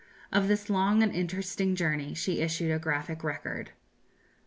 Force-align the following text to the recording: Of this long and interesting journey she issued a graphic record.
Of 0.33 0.47
this 0.47 0.67
long 0.67 1.03
and 1.03 1.13
interesting 1.13 1.75
journey 1.75 2.15
she 2.15 2.41
issued 2.41 2.71
a 2.71 2.79
graphic 2.79 3.23
record. 3.23 3.69